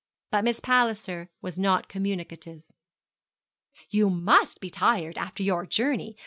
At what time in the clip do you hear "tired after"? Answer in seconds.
4.71-5.43